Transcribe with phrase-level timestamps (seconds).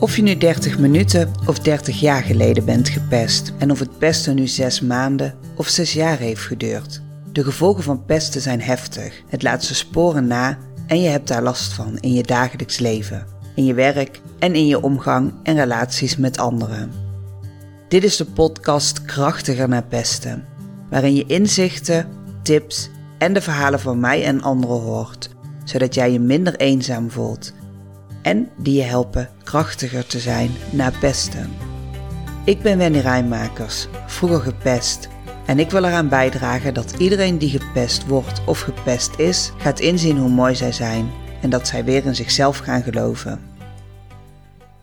[0.00, 4.34] Of je nu 30 minuten of 30 jaar geleden bent gepest en of het pesten
[4.34, 7.02] nu 6 maanden of 6 jaar heeft geduurd.
[7.32, 9.22] De gevolgen van pesten zijn heftig.
[9.28, 13.26] Het laat zijn sporen na en je hebt daar last van in je dagelijks leven,
[13.54, 16.92] in je werk en in je omgang en relaties met anderen.
[17.88, 20.44] Dit is de podcast Krachtiger naar pesten,
[20.90, 22.08] waarin je inzichten,
[22.42, 25.30] tips en de verhalen van mij en anderen hoort,
[25.64, 27.52] zodat jij je minder eenzaam voelt
[28.22, 31.50] en die je helpen krachtiger te zijn na pesten.
[32.44, 35.08] Ik ben Wendy Rijnmakers, vroeger gepest.
[35.46, 40.18] En ik wil eraan bijdragen dat iedereen die gepest wordt of gepest is, gaat inzien
[40.18, 41.10] hoe mooi zij zijn
[41.42, 43.40] en dat zij weer in zichzelf gaan geloven.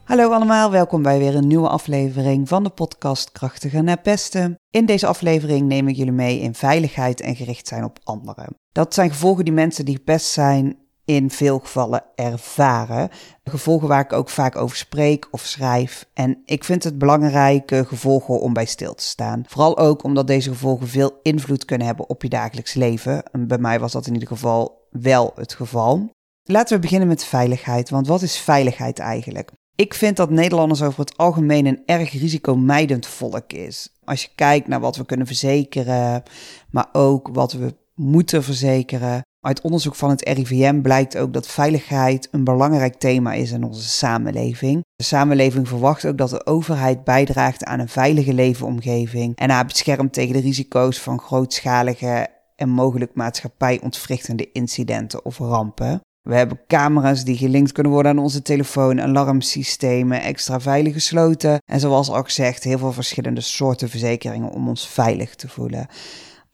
[0.03, 4.55] Hallo allemaal, welkom bij weer een nieuwe aflevering van de podcast Krachtiger naar Pesten.
[4.69, 8.55] In deze aflevering neem ik jullie mee in veiligheid en gericht zijn op anderen.
[8.71, 13.09] Dat zijn gevolgen die mensen die gepest zijn in veel gevallen ervaren.
[13.43, 16.05] Gevolgen waar ik ook vaak over spreek of schrijf.
[16.13, 19.43] En ik vind het belangrijke gevolgen om bij stil te staan.
[19.47, 23.23] Vooral ook omdat deze gevolgen veel invloed kunnen hebben op je dagelijks leven.
[23.31, 26.09] En bij mij was dat in ieder geval wel het geval.
[26.43, 27.89] Laten we beginnen met veiligheid.
[27.89, 29.51] Want wat is veiligheid eigenlijk?
[29.75, 33.89] Ik vind dat Nederlanders over het algemeen een erg risicomijdend volk is.
[34.03, 36.23] Als je kijkt naar wat we kunnen verzekeren,
[36.71, 39.21] maar ook wat we moeten verzekeren.
[39.47, 43.89] Uit onderzoek van het RIVM blijkt ook dat veiligheid een belangrijk thema is in onze
[43.89, 44.85] samenleving.
[44.95, 50.13] De samenleving verwacht ook dat de overheid bijdraagt aan een veilige leefomgeving en haar beschermt
[50.13, 56.01] tegen de risico's van grootschalige en mogelijk maatschappijontwrichtende incidenten of rampen.
[56.21, 61.79] We hebben camera's die gelinkt kunnen worden aan onze telefoon, alarmsystemen, extra veilig gesloten en
[61.79, 65.87] zoals al gezegd heel veel verschillende soorten verzekeringen om ons veilig te voelen.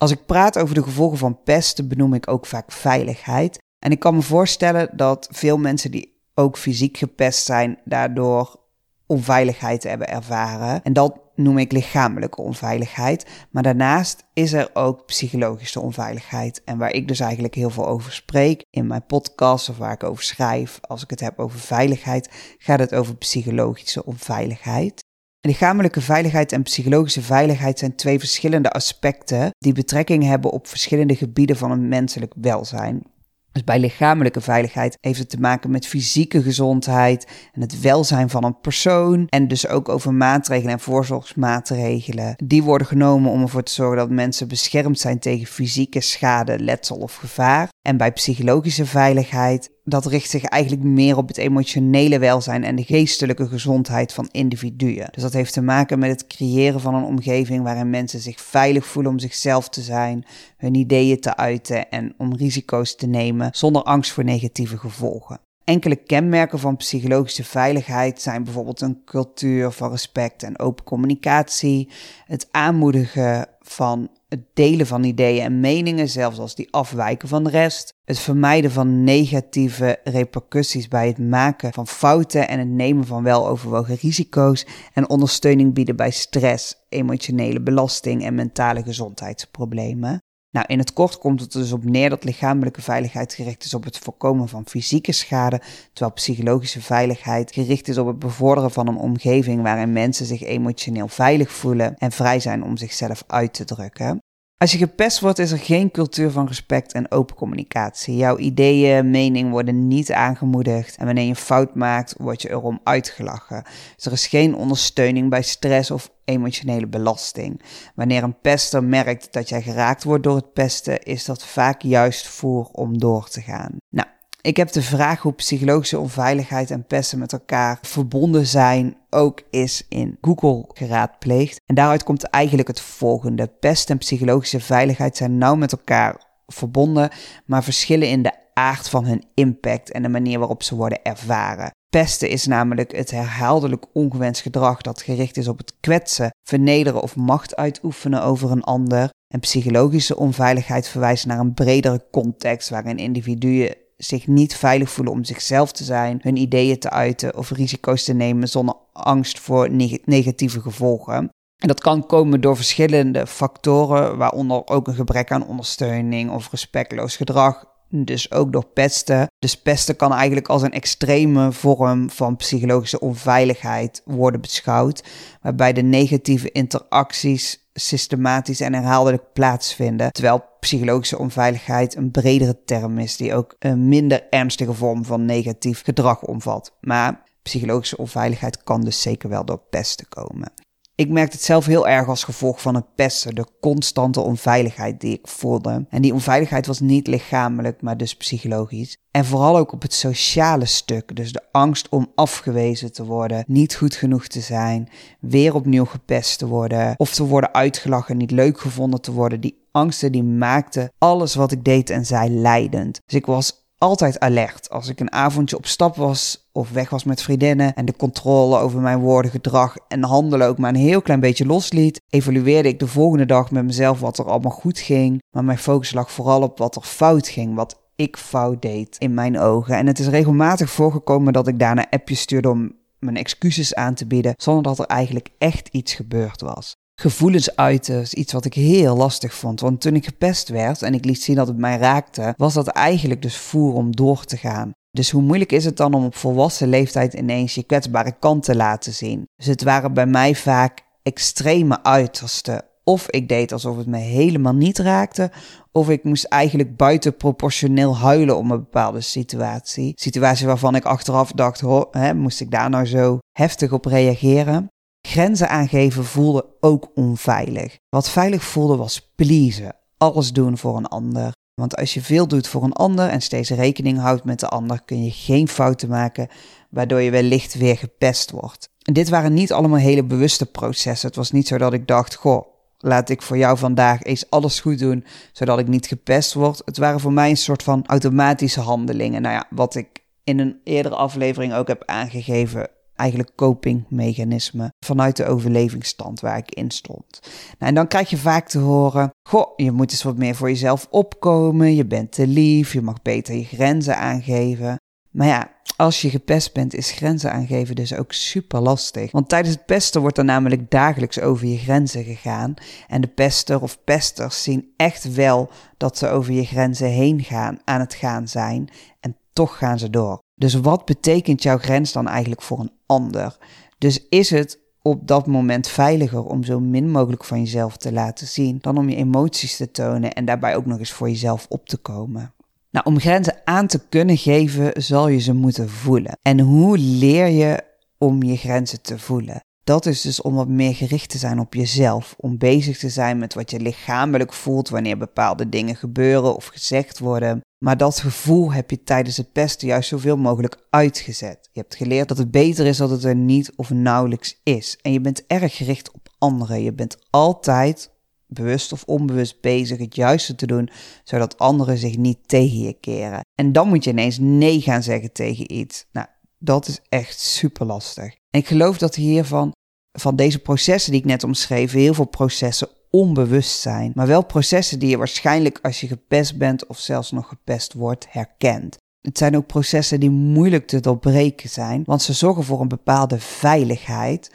[0.03, 3.57] Als ik praat over de gevolgen van pesten, benoem ik ook vaak veiligheid.
[3.79, 8.59] En ik kan me voorstellen dat veel mensen die ook fysiek gepest zijn, daardoor
[9.07, 10.83] onveiligheid hebben ervaren.
[10.83, 13.25] En dat noem ik lichamelijke onveiligheid.
[13.51, 16.63] Maar daarnaast is er ook psychologische onveiligheid.
[16.63, 20.03] En waar ik dus eigenlijk heel veel over spreek in mijn podcast of waar ik
[20.03, 25.03] over schrijf, als ik het heb over veiligheid, gaat het over psychologische onveiligheid.
[25.45, 31.57] Lichamelijke veiligheid en psychologische veiligheid zijn twee verschillende aspecten die betrekking hebben op verschillende gebieden
[31.57, 33.03] van een menselijk welzijn.
[33.51, 38.43] Dus bij lichamelijke veiligheid heeft het te maken met fysieke gezondheid en het welzijn van
[38.43, 39.27] een persoon.
[39.29, 42.35] En dus ook over maatregelen en voorzorgsmaatregelen.
[42.43, 46.95] Die worden genomen om ervoor te zorgen dat mensen beschermd zijn tegen fysieke schade, letsel
[46.95, 47.69] of gevaar.
[47.81, 52.83] En bij psychologische veiligheid dat richt zich eigenlijk meer op het emotionele welzijn en de
[52.83, 55.07] geestelijke gezondheid van individuen.
[55.11, 58.85] Dus dat heeft te maken met het creëren van een omgeving waarin mensen zich veilig
[58.85, 60.25] voelen om zichzelf te zijn,
[60.57, 65.39] hun ideeën te uiten en om risico's te nemen zonder angst voor negatieve gevolgen.
[65.63, 71.89] Enkele kenmerken van psychologische veiligheid zijn bijvoorbeeld een cultuur van respect en open communicatie,
[72.25, 77.49] het aanmoedigen van het delen van ideeën en meningen, zelfs als die afwijken van de
[77.49, 83.23] rest, het vermijden van negatieve repercussies bij het maken van fouten en het nemen van
[83.23, 90.21] weloverwogen risico's en ondersteuning bieden bij stress, emotionele belasting en mentale gezondheidsproblemen.
[90.53, 93.83] Nou, in het kort komt het dus op neer dat lichamelijke veiligheid gericht is op
[93.83, 95.61] het voorkomen van fysieke schade,
[95.93, 101.07] terwijl psychologische veiligheid gericht is op het bevorderen van een omgeving waarin mensen zich emotioneel
[101.07, 104.21] veilig voelen en vrij zijn om zichzelf uit te drukken.
[104.63, 108.15] Als je gepest wordt, is er geen cultuur van respect en open communicatie.
[108.15, 110.97] Jouw ideeën, mening worden niet aangemoedigd.
[110.97, 113.63] En wanneer je fout maakt, word je erom uitgelachen.
[113.95, 117.61] Dus er is geen ondersteuning bij stress of emotionele belasting.
[117.95, 122.27] Wanneer een pester merkt dat jij geraakt wordt door het pesten, is dat vaak juist
[122.27, 123.71] voor om door te gaan.
[123.89, 124.07] Nou,
[124.43, 129.85] ik heb de vraag hoe psychologische onveiligheid en pesten met elkaar verbonden zijn ook is
[129.89, 131.61] in Google geraadpleegd.
[131.65, 133.47] En daaruit komt eigenlijk het volgende.
[133.47, 137.09] Pest en psychologische veiligheid zijn nauw met elkaar verbonden,
[137.45, 141.71] maar verschillen in de aard van hun impact en de manier waarop ze worden ervaren.
[141.89, 147.15] Pesten is namelijk het herhaaldelijk ongewenst gedrag dat gericht is op het kwetsen, vernederen of
[147.15, 149.09] macht uitoefenen over een ander.
[149.27, 155.23] En psychologische onveiligheid verwijst naar een bredere context waarin individuen zich niet veilig voelen om
[155.23, 159.69] zichzelf te zijn, hun ideeën te uiten of risico's te nemen zonder angst voor
[160.05, 161.29] negatieve gevolgen.
[161.57, 167.15] En dat kan komen door verschillende factoren, waaronder ook een gebrek aan ondersteuning of respectloos
[167.15, 167.71] gedrag.
[167.89, 169.27] Dus ook door pesten.
[169.39, 175.03] Dus pesten kan eigenlijk als een extreme vorm van psychologische onveiligheid worden beschouwd,
[175.41, 180.11] waarbij de negatieve interacties systematisch en herhaaldelijk plaatsvinden.
[180.11, 185.83] Terwijl psychologische onveiligheid een bredere term is die ook een minder ernstige vorm van negatief
[185.83, 186.73] gedrag omvat.
[186.79, 190.51] Maar Psychologische onveiligheid kan dus zeker wel door pesten komen.
[190.95, 195.13] Ik merkte het zelf heel erg als gevolg van het pesten, de constante onveiligheid die
[195.13, 195.85] ik voelde.
[195.89, 198.97] En die onveiligheid was niet lichamelijk, maar dus psychologisch.
[199.11, 203.75] En vooral ook op het sociale stuk, dus de angst om afgewezen te worden, niet
[203.75, 208.59] goed genoeg te zijn, weer opnieuw gepest te worden, of te worden uitgelachen, niet leuk
[208.59, 209.41] gevonden te worden.
[209.41, 212.99] Die angsten die maakten alles wat ik deed en zei leidend.
[213.05, 214.69] Dus ik was altijd alert.
[214.69, 218.57] Als ik een avondje op stap was of weg was met vriendinnen en de controle
[218.57, 222.79] over mijn woorden, gedrag en handelen ook maar een heel klein beetje losliet, evalueerde ik
[222.79, 225.21] de volgende dag met mezelf wat er allemaal goed ging.
[225.31, 229.13] Maar mijn focus lag vooral op wat er fout ging, wat ik fout deed in
[229.13, 229.75] mijn ogen.
[229.75, 234.05] En het is regelmatig voorgekomen dat ik daarna appjes stuurde om mijn excuses aan te
[234.05, 238.53] bieden, zonder dat er eigenlijk echt iets gebeurd was gevoelens uiten is iets wat ik
[238.53, 239.59] heel lastig vond.
[239.59, 242.67] Want toen ik gepest werd en ik liet zien dat het mij raakte, was dat
[242.67, 244.71] eigenlijk dus voer om door te gaan.
[244.91, 248.55] Dus hoe moeilijk is het dan om op volwassen leeftijd ineens je kwetsbare kant te
[248.55, 249.23] laten zien?
[249.35, 252.65] Dus het waren bij mij vaak extreme uitersten.
[252.83, 255.31] Of ik deed alsof het me helemaal niet raakte,
[255.71, 259.93] of ik moest eigenlijk buitenproportioneel huilen om een bepaalde situatie.
[259.95, 264.67] Situatie waarvan ik achteraf dacht, ho, hè, moest ik daar nou zo heftig op reageren?
[265.07, 267.77] Grenzen aangeven voelde ook onveilig.
[267.89, 271.31] Wat veilig voelde was pleasen, alles doen voor een ander.
[271.53, 274.81] Want als je veel doet voor een ander en steeds rekening houdt met de ander,
[274.85, 276.27] kun je geen fouten maken,
[276.69, 278.69] waardoor je wellicht weer gepest wordt.
[278.81, 281.07] En dit waren niet allemaal hele bewuste processen.
[281.07, 282.45] Het was niet zo dat ik dacht, goh,
[282.77, 286.61] laat ik voor jou vandaag eens alles goed doen, zodat ik niet gepest word.
[286.65, 289.21] Het waren voor mij een soort van automatische handelingen.
[289.21, 289.87] Nou ja, wat ik
[290.23, 292.69] in een eerdere aflevering ook heb aangegeven,
[293.03, 297.19] eigenlijk copingmechanisme vanuit de overlevingsstand waar ik in stond.
[297.21, 300.49] Nou, en dan krijg je vaak te horen: Goh, je moet eens wat meer voor
[300.49, 304.77] jezelf opkomen, je bent te lief, je mag beter je grenzen aangeven.
[305.11, 309.11] Maar ja, als je gepest bent, is grenzen aangeven dus ook super lastig.
[309.11, 312.53] Want tijdens het pesten wordt er namelijk dagelijks over je grenzen gegaan.
[312.87, 317.59] En de pester of pesters zien echt wel dat ze over je grenzen heen gaan,
[317.63, 318.69] aan het gaan zijn.
[318.99, 320.19] En toch gaan ze door.
[320.43, 323.37] Dus wat betekent jouw grens dan eigenlijk voor een ander?
[323.77, 328.27] Dus is het op dat moment veiliger om zo min mogelijk van jezelf te laten
[328.27, 331.67] zien dan om je emoties te tonen en daarbij ook nog eens voor jezelf op
[331.67, 332.33] te komen?
[332.69, 336.17] Nou, om grenzen aan te kunnen geven, zal je ze moeten voelen.
[336.21, 337.63] En hoe leer je
[337.97, 339.41] om je grenzen te voelen?
[339.63, 342.15] Dat is dus om wat meer gericht te zijn op jezelf.
[342.17, 346.99] Om bezig te zijn met wat je lichamelijk voelt wanneer bepaalde dingen gebeuren of gezegd
[346.99, 347.41] worden.
[347.63, 351.49] Maar dat gevoel heb je tijdens het pesten juist zoveel mogelijk uitgezet.
[351.51, 354.77] Je hebt geleerd dat het beter is dat het er niet of nauwelijks is.
[354.81, 356.63] En je bent erg gericht op anderen.
[356.63, 357.91] Je bent altijd
[358.27, 360.69] bewust of onbewust bezig het juiste te doen,
[361.03, 363.21] zodat anderen zich niet tegen je keren.
[363.35, 365.85] En dan moet je ineens nee gaan zeggen tegen iets.
[365.91, 366.07] Nou,
[366.39, 368.05] dat is echt super lastig.
[368.05, 369.51] En ik geloof dat hiervan,
[369.91, 373.91] van deze processen die ik net omschreef, heel veel processen onbewust zijn.
[373.95, 378.07] Maar wel processen die je waarschijnlijk als je gepest bent of zelfs nog gepest wordt,
[378.09, 378.77] herkent.
[379.01, 383.19] Het zijn ook processen die moeilijk te doorbreken zijn, want ze zorgen voor een bepaalde
[383.19, 384.31] veiligheid.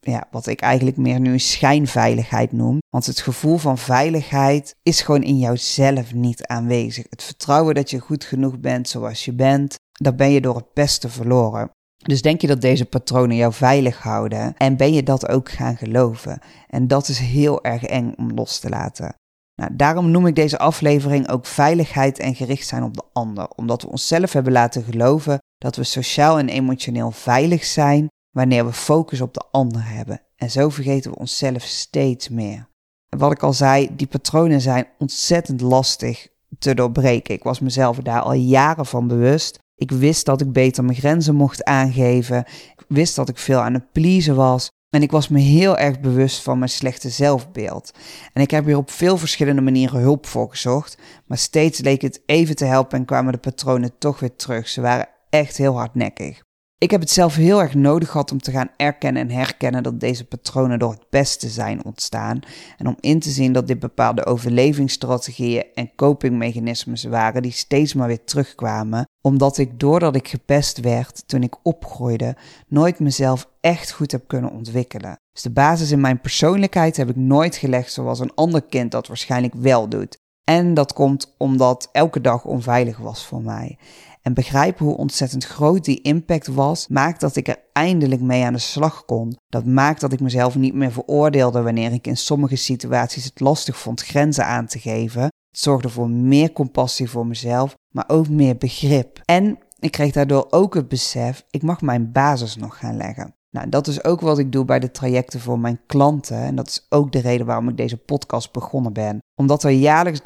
[0.00, 2.78] Ja, wat ik eigenlijk meer nu schijnveiligheid noem.
[2.90, 7.06] Want het gevoel van veiligheid is gewoon in jouzelf niet aanwezig.
[7.08, 10.72] Het vertrouwen dat je goed genoeg bent zoals je bent, dat ben je door het
[10.72, 11.70] pesten verloren.
[12.04, 15.76] Dus denk je dat deze patronen jou veilig houden en ben je dat ook gaan
[15.76, 16.38] geloven?
[16.68, 19.14] En dat is heel erg eng om los te laten.
[19.54, 23.82] Nou, daarom noem ik deze aflevering ook veiligheid en gericht zijn op de ander, omdat
[23.82, 29.20] we onszelf hebben laten geloven dat we sociaal en emotioneel veilig zijn wanneer we focus
[29.20, 30.20] op de ander hebben.
[30.36, 32.68] En zo vergeten we onszelf steeds meer.
[33.08, 37.34] En wat ik al zei, die patronen zijn ontzettend lastig te doorbreken.
[37.34, 39.58] Ik was mezelf daar al jaren van bewust.
[39.76, 42.38] Ik wist dat ik beter mijn grenzen mocht aangeven.
[42.76, 44.68] Ik wist dat ik veel aan het pleasen was.
[44.90, 47.90] En ik was me heel erg bewust van mijn slechte zelfbeeld.
[48.32, 50.98] En ik heb hier op veel verschillende manieren hulp voor gezocht.
[51.26, 54.68] Maar steeds leek het even te helpen en kwamen de patronen toch weer terug.
[54.68, 56.42] Ze waren echt heel hardnekkig.
[56.84, 60.00] Ik heb het zelf heel erg nodig gehad om te gaan erkennen en herkennen dat
[60.00, 62.40] deze patronen door het beste zijn ontstaan.
[62.78, 68.06] En om in te zien dat dit bepaalde overlevingsstrategieën en copingmechanismes waren die steeds maar
[68.06, 69.08] weer terugkwamen.
[69.20, 72.36] Omdat ik doordat ik gepest werd toen ik opgroeide,
[72.68, 75.16] nooit mezelf echt goed heb kunnen ontwikkelen.
[75.32, 79.06] Dus de basis in mijn persoonlijkheid heb ik nooit gelegd zoals een ander kind dat
[79.06, 80.18] waarschijnlijk wel doet.
[80.44, 83.78] En dat komt omdat elke dag onveilig was voor mij.
[84.26, 88.52] En begrijpen hoe ontzettend groot die impact was, maakt dat ik er eindelijk mee aan
[88.52, 89.36] de slag kon.
[89.48, 93.78] Dat maakt dat ik mezelf niet meer veroordeelde wanneer ik in sommige situaties het lastig
[93.78, 95.22] vond grenzen aan te geven.
[95.22, 99.20] Het zorgde voor meer compassie voor mezelf, maar ook meer begrip.
[99.24, 103.34] En Ik kreeg daardoor ook het besef, ik mag mijn basis nog gaan leggen.
[103.54, 106.36] Nou, dat is ook wat ik doe bij de trajecten voor mijn klanten.
[106.36, 109.18] En dat is ook de reden waarom ik deze podcast begonnen ben.
[109.34, 110.20] Omdat er jaarlijks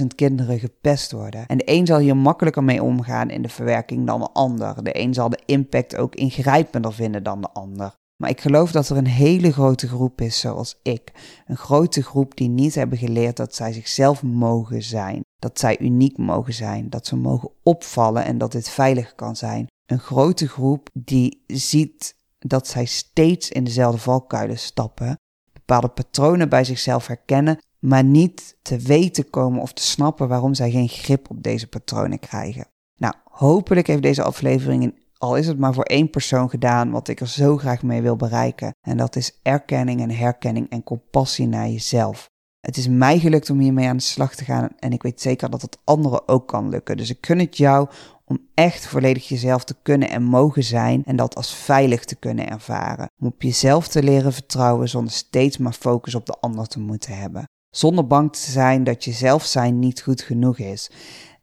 [0.00, 1.46] 350.000 kinderen gepest worden.
[1.46, 4.84] En de een zal hier makkelijker mee omgaan in de verwerking dan de ander.
[4.84, 7.94] De een zal de impact ook ingrijpender vinden dan de ander.
[8.16, 11.12] Maar ik geloof dat er een hele grote groep is zoals ik.
[11.46, 15.20] Een grote groep die niet hebben geleerd dat zij zichzelf mogen zijn.
[15.38, 16.90] Dat zij uniek mogen zijn.
[16.90, 19.66] Dat ze mogen opvallen en dat dit veilig kan zijn.
[19.86, 25.18] Een grote groep die ziet dat zij steeds in dezelfde valkuilen stappen.
[25.52, 30.70] Bepaalde patronen bij zichzelf herkennen, maar niet te weten komen of te snappen waarom zij
[30.70, 32.66] geen grip op deze patronen krijgen.
[32.96, 37.20] Nou, hopelijk heeft deze aflevering al is het maar voor één persoon gedaan, wat ik
[37.20, 38.74] er zo graag mee wil bereiken.
[38.80, 42.30] En dat is erkenning en herkenning en compassie naar jezelf.
[42.60, 45.50] Het is mij gelukt om hiermee aan de slag te gaan en ik weet zeker
[45.50, 46.96] dat het anderen ook kan lukken.
[46.96, 47.88] Dus ik kun het jou
[48.28, 52.48] om echt volledig jezelf te kunnen en mogen zijn en dat als veilig te kunnen
[52.48, 53.10] ervaren.
[53.20, 57.18] Om op jezelf te leren vertrouwen zonder steeds maar focus op de ander te moeten
[57.18, 57.44] hebben.
[57.70, 60.90] Zonder bang te zijn dat je zelf zijn niet goed genoeg is.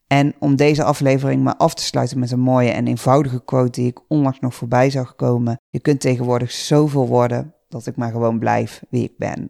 [0.08, 3.90] En om deze aflevering maar af te sluiten met een mooie en eenvoudige quote die
[3.90, 5.58] ik onlangs nog voorbij zag komen.
[5.70, 9.50] Je kunt tegenwoordig zoveel worden dat ik maar gewoon blijf wie ik ben.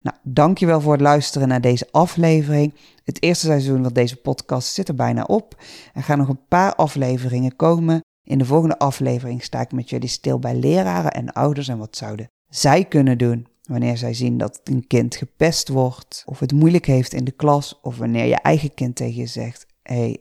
[0.00, 2.74] Nou, dankjewel voor het luisteren naar deze aflevering.
[3.04, 5.62] Het eerste seizoen van deze podcast zit er bijna op.
[5.94, 8.00] Er gaan nog een paar afleveringen komen.
[8.22, 11.96] In de volgende aflevering sta ik met jullie stil bij leraren en ouders en wat
[11.96, 16.86] zouden zij kunnen doen wanneer zij zien dat een kind gepest wordt of het moeilijk
[16.86, 20.18] heeft in de klas of wanneer je eigen kind tegen je zegt hey,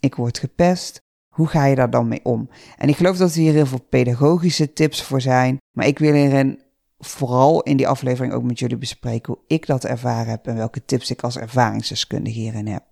[0.00, 1.00] ik word gepest.
[1.34, 2.48] Hoe ga je daar dan mee om?
[2.76, 5.56] En ik geloof dat er hier heel veel pedagogische tips voor zijn.
[5.76, 6.62] Maar ik wil hierin
[6.98, 10.84] vooral in die aflevering ook met jullie bespreken hoe ik dat ervaren heb en welke
[10.84, 12.82] tips ik als ervaringsdeskundige hierin heb.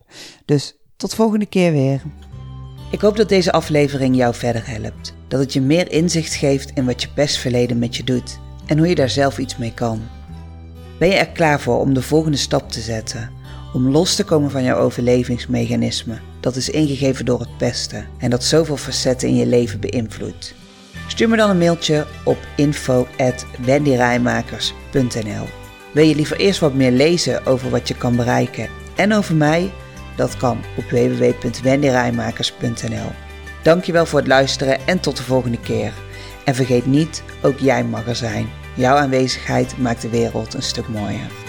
[0.45, 2.03] Dus tot volgende keer weer.
[2.91, 5.15] Ik hoop dat deze aflevering jou verder helpt.
[5.29, 8.89] Dat het je meer inzicht geeft in wat je pestverleden met je doet en hoe
[8.89, 10.01] je daar zelf iets mee kan.
[10.99, 13.37] Ben je er klaar voor om de volgende stap te zetten?
[13.77, 18.45] om los te komen van jouw overlevingsmechanisme dat is ingegeven door het pesten en dat
[18.45, 20.55] zoveel facetten in je leven beïnvloedt.
[21.07, 25.47] Stuur me dan een mailtje op info@wendyrijmakers.nl.
[25.93, 29.73] Wil je liever eerst wat meer lezen over wat je kan bereiken en over mij?
[30.17, 33.11] Dat kan op www.wendyrijmakers.nl.
[33.63, 35.93] Dankjewel voor het luisteren en tot de volgende keer.
[36.45, 38.49] En vergeet niet, ook jij mag er zijn.
[38.75, 41.46] Jouw aanwezigheid maakt de wereld een stuk mooier.